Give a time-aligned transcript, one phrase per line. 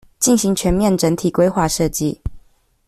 [0.19, 2.17] 進行全面整體規劃設計